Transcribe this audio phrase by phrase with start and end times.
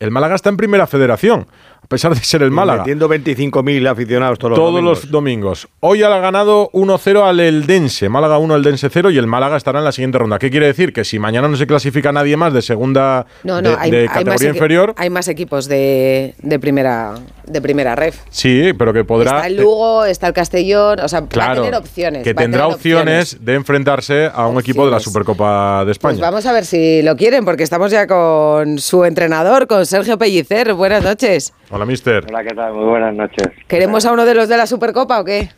[0.00, 1.46] el Málaga está en primera federación
[1.82, 2.80] a pesar de ser el Málaga.
[2.82, 5.02] Metiendo 25.000 aficionados todos los Todos domingos.
[5.02, 5.68] los domingos.
[5.80, 8.08] Hoy ha ganado 1-0 al Eldense.
[8.08, 10.38] Málaga 1, Eldense 0 y el Málaga estará en la siguiente ronda.
[10.38, 10.92] ¿Qué quiere decir?
[10.92, 14.06] Que si mañana no se clasifica nadie más de segunda No, no, de, hay, de
[14.06, 17.14] categoría inferior, hay más equipos de, de primera
[17.46, 18.20] de primera ref.
[18.30, 21.62] sí, pero que podrá Está el Lugo, está el Castellón, o sea, va a Claro,
[21.62, 22.22] tener opciones.
[22.22, 25.00] que tendrá opciones, de enfrentarse a un equipo de la.
[25.00, 26.12] Supercopa de España.
[26.12, 30.16] Pues vamos a ver si lo quieren, porque estamos ya con su entrenador, con Sergio
[30.16, 30.72] Pellicer.
[30.74, 31.52] Buenas noches.
[31.70, 32.24] Hola, mister.
[32.28, 32.72] Hola, ¿qué tal?
[32.72, 33.48] Muy buenas noches.
[33.66, 35.48] ¿Queremos a uno de los de la Supercopa o qué?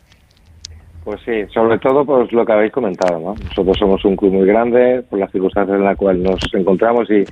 [1.03, 3.35] Pues sí, sobre todo pues lo que habéis comentado, ¿no?
[3.35, 7.25] Nosotros somos un club muy grande por las circunstancias en las cuales nos encontramos y,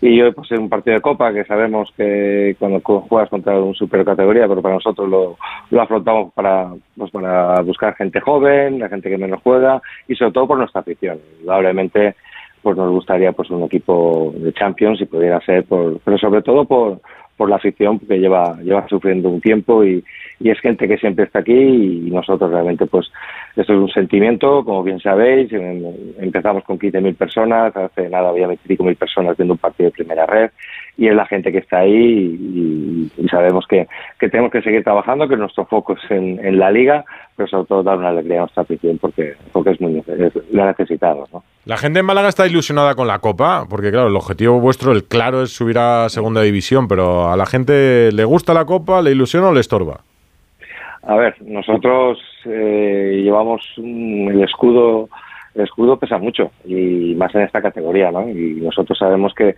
[0.00, 3.58] y hoy pues es un partido de copa que sabemos que cuando cu- juegas contra
[3.60, 5.36] un supercategoría, pero para nosotros lo,
[5.70, 10.32] lo afrontamos para pues para buscar gente joven, la gente que menos juega y sobre
[10.32, 11.18] todo por nuestra afición.
[11.40, 12.14] Indudablemente
[12.62, 16.64] pues nos gustaría pues un equipo de Champions si pudiera ser por, pero sobre todo
[16.64, 17.00] por
[17.36, 20.04] por la afición que lleva lleva sufriendo un tiempo y,
[20.38, 23.10] y es gente que siempre está aquí y nosotros realmente pues
[23.56, 28.46] esto es un sentimiento como bien sabéis em- empezamos con 15.000 personas hace nada había
[28.46, 30.50] 25.000 personas viendo un partido de primera red
[30.96, 33.88] y es la gente que está ahí y, y sabemos que,
[34.20, 37.04] que tenemos que seguir trabajando que nuestro foco es en, la liga
[37.34, 40.02] pero sobre todo dar una alegría a nuestra afición porque porque es muy
[40.52, 41.42] la necesitamos ¿no?
[41.64, 45.04] La gente en Málaga está ilusionada con la Copa, porque claro, el objetivo vuestro, el
[45.04, 49.12] claro, es subir a Segunda División, pero a la gente le gusta la Copa, le
[49.12, 50.00] ilusiona o le estorba.
[51.04, 55.08] A ver, nosotros eh, llevamos el escudo,
[55.54, 58.28] el escudo pesa mucho y más en esta categoría, ¿no?
[58.28, 59.54] Y nosotros sabemos que,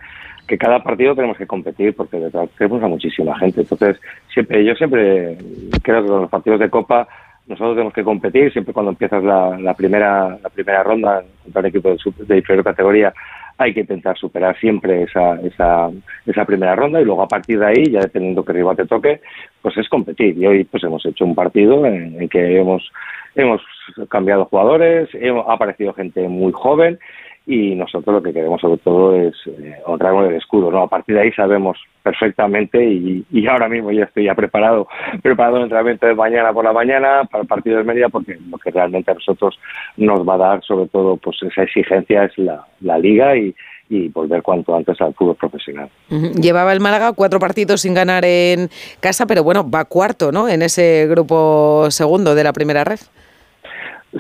[0.46, 3.62] que cada partido tenemos que competir porque detrás tenemos a muchísima gente.
[3.62, 3.98] Entonces,
[4.32, 5.38] siempre, yo siempre
[5.82, 7.08] creo que los partidos de Copa
[7.46, 11.66] nosotros tenemos que competir siempre cuando empiezas la, la primera la primera ronda contra un
[11.66, 13.12] equipo de, de inferior categoría
[13.56, 15.90] hay que intentar superar siempre esa, esa,
[16.26, 19.20] esa primera ronda y luego a partir de ahí, ya dependiendo qué rival te toque,
[19.62, 20.36] pues es competir.
[20.36, 22.90] Y hoy pues hemos hecho un partido en, en que hemos,
[23.34, 23.62] hemos
[24.08, 26.98] cambiado jugadores, hemos, ha aparecido gente muy joven
[27.46, 30.70] y nosotros lo que queremos sobre todo es eh, honrar con el escudo.
[30.70, 30.82] ¿no?
[30.82, 34.88] A partir de ahí sabemos perfectamente y, y ahora mismo ya estoy ya preparado,
[35.22, 38.58] preparado el entrenamiento de mañana por la mañana para el partido de Mérida porque lo
[38.58, 39.58] que realmente a nosotros
[39.96, 43.54] nos va a dar sobre todo pues esa exigencia es la, la liga y,
[43.88, 45.88] y volver cuanto antes al fútbol profesional.
[46.40, 50.48] Llevaba el Málaga cuatro partidos sin ganar en casa, pero bueno, va cuarto, ¿no?
[50.48, 52.98] En ese grupo segundo de la primera red.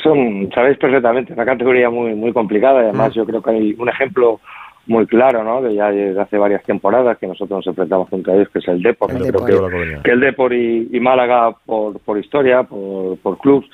[0.02, 3.88] Son, sabéis perfectamente, una categoría muy muy complicada y además yo creo que hay un
[3.88, 4.40] ejemplo
[4.86, 5.62] muy claro, ¿no?
[5.62, 8.82] De ya desde hace varias temporadas que nosotros nos enfrentamos contra ellos, que es el
[8.82, 9.10] Depor.
[9.12, 13.66] El que, el Depor y, y Málaga, por, por historia, por, por clubs,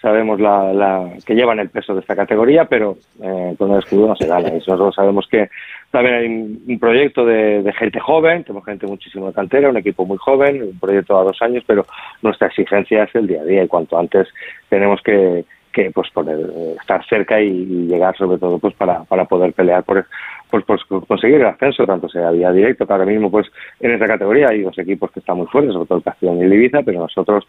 [0.00, 4.08] sabemos la, la, que llevan el peso de esta categoría, pero eh, con el escudo
[4.08, 4.48] no se gana.
[4.48, 5.48] Y nosotros sabemos que
[5.90, 9.76] también hay un, un proyecto de, de gente joven, tenemos gente muchísimo de cantera, un
[9.76, 11.86] equipo muy joven, un proyecto a dos años, pero
[12.22, 14.28] nuestra exigencia es el día a día y cuanto antes
[14.68, 15.44] tenemos que
[15.76, 19.52] que pues poner, eh, estar cerca y, y llegar sobre todo pues para, para poder
[19.52, 20.06] pelear por
[20.50, 23.46] pues, pues conseguir el ascenso tanto sea vía directo que ahora mismo pues
[23.80, 26.42] en esta categoría hay dos equipos que están muy fuertes sobre todo el Castellón y
[26.42, 27.44] el Ibiza pero nosotros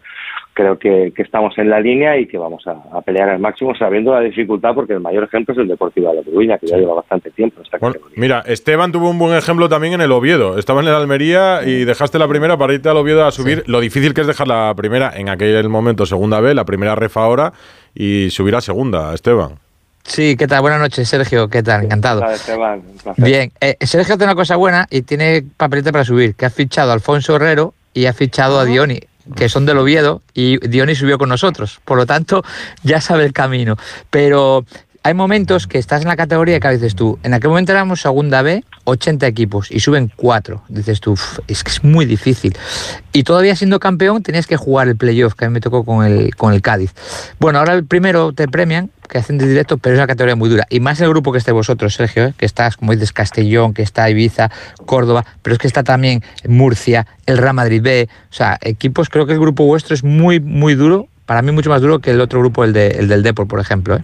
[0.54, 3.74] creo que, que estamos en la línea y que vamos a, a pelear al máximo
[3.74, 6.76] sabiendo la dificultad porque el mayor ejemplo es el Deportivo de la Coruña que ya
[6.76, 10.00] lleva bastante tiempo en esta Bueno, categoría mira, Esteban tuvo un buen ejemplo también en
[10.00, 10.58] el Oviedo.
[10.58, 13.62] Estaba en el Almería y dejaste la primera para irte al Oviedo a subir.
[13.66, 17.22] Lo difícil que es dejar la primera en aquel momento, segunda B, la primera refa
[17.22, 17.52] ahora
[17.94, 19.67] y subir a segunda, Esteban.
[20.08, 20.62] Sí, ¿qué tal?
[20.62, 21.48] Buenas noches, Sergio.
[21.48, 21.84] ¿Qué tal?
[21.84, 22.24] Encantado.
[22.30, 22.82] Esteban.
[23.18, 26.90] Bien, eh, Sergio hace una cosa buena y tiene papelete para subir, que ha fichado
[26.90, 29.00] a Alfonso Herrero y ha fichado a Dioni,
[29.36, 31.80] que son del Oviedo, y Dioni subió con nosotros.
[31.84, 32.42] Por lo tanto,
[32.82, 33.76] ya sabe el camino.
[34.08, 34.64] Pero
[35.02, 38.40] hay momentos que estás en la categoría que dices tú, en aquel momento éramos segunda
[38.40, 40.62] B, 80 equipos, y suben 4.
[40.68, 42.56] Dices tú, "Uf, es que es muy difícil.
[43.12, 46.06] Y todavía siendo campeón tenías que jugar el playoff, que a mí me tocó con
[46.06, 46.94] el, con el Cádiz.
[47.38, 50.48] Bueno, ahora el primero te premian, que hacen de directo, pero es una categoría muy
[50.48, 50.64] dura.
[50.70, 52.34] Y más el grupo que esté vosotros, Sergio, ¿eh?
[52.36, 54.50] que estás, como dices, Castellón, que está Ibiza,
[54.86, 58.08] Córdoba, pero es que está también Murcia, el Real Madrid B.
[58.30, 61.08] O sea, equipos, creo que el grupo vuestro es muy, muy duro.
[61.26, 63.60] Para mí mucho más duro que el otro grupo, el, de, el del Depor, por
[63.60, 63.96] ejemplo.
[63.96, 64.02] ¿eh?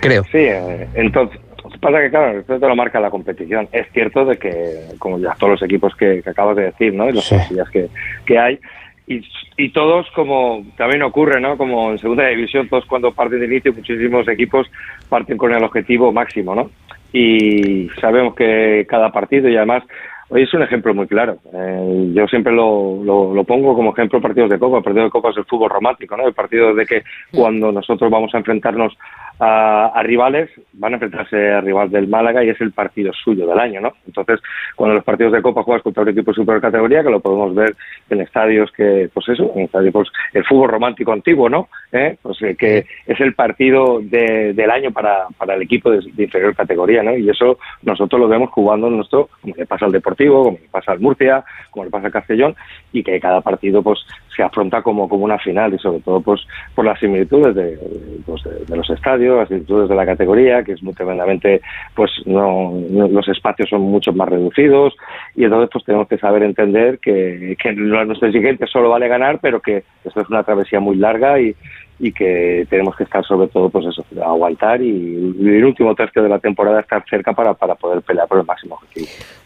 [0.00, 0.24] Creo.
[0.24, 1.40] Sí, eh, entonces,
[1.80, 3.68] pasa que claro, esto te lo marca la competición.
[3.72, 7.08] Es cierto de que, como ya todos los equipos que, que acabas de decir, ¿no?
[7.08, 7.36] Y las Sí.
[7.72, 7.88] que,
[8.26, 8.58] que hay,
[9.06, 9.20] y,
[9.56, 11.56] y todos como también ocurre, ¿no?
[11.56, 14.70] Como en segunda división, todos cuando parten de inicio, muchísimos equipos
[15.08, 16.70] parten con el objetivo máximo, ¿no?
[17.12, 19.84] Y sabemos que cada partido y además
[20.30, 21.36] Hoy es un ejemplo muy claro.
[21.52, 24.78] Eh, yo siempre lo, lo, lo, pongo como ejemplo partidos de Copa.
[24.78, 26.26] El partido de Copa es el fútbol romántico, ¿no?
[26.26, 28.96] El partido de que cuando nosotros vamos a enfrentarnos
[29.38, 33.46] a, a, rivales, van a enfrentarse al rival del Málaga y es el partido suyo
[33.46, 33.92] del año, ¿no?
[34.06, 34.40] Entonces,
[34.76, 37.54] cuando los partidos de Copa juegas contra un equipo de super categoría, que lo podemos
[37.54, 37.74] ver
[38.10, 41.68] en estadios que, pues eso, en estadios, pues el fútbol romántico antiguo, ¿no?
[41.92, 42.16] ¿Eh?
[42.22, 46.24] Pues eh, que es el partido de, del año para, para el equipo de, de,
[46.24, 47.16] inferior categoría, ¿no?
[47.16, 50.68] Y eso nosotros lo vemos jugando en nuestro, como le pasa al Deportivo, como le
[50.68, 52.54] pasa al Murcia, como le pasa al Castellón,
[52.92, 54.00] y que cada partido, pues,
[54.34, 56.40] se afronta como, como una final y sobre todo, pues,
[56.74, 57.78] por las similitudes de,
[58.26, 61.60] pues, los estadios, las similitudes de la categoría, que es muy tremendamente,
[61.94, 64.94] pues, no, no, los espacios son mucho más reducidos.
[65.34, 69.60] Y entonces, pues, tenemos que saber entender que, que nuestro siguiente solo vale ganar, pero
[69.60, 71.54] que esto es una travesía muy larga y,
[71.98, 76.22] y que tenemos que estar sobre todo pues eso, aguantar y, y el último tercio
[76.22, 78.78] de la temporada estar cerca para, para poder pelear por el máximo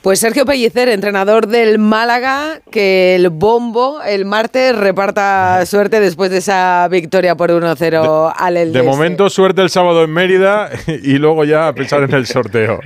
[0.02, 6.38] Pues Sergio Pellicer, entrenador del Málaga, que el bombo el martes reparta suerte después de
[6.38, 11.44] esa victoria por 1-0 al el De momento suerte el sábado en Mérida y luego
[11.44, 12.78] ya a pensar en el sorteo.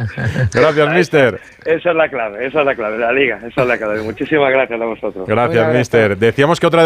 [0.54, 1.38] Gracias, mister.
[1.66, 4.02] Esa es la clave, esa es la clave, la liga, esa es la clave.
[4.02, 5.28] Muchísimas gracias a vosotros.
[5.28, 6.16] Gracias, mister.
[6.16, 6.80] Decíamos que otra